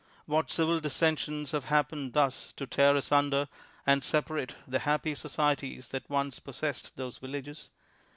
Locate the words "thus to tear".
2.13-2.95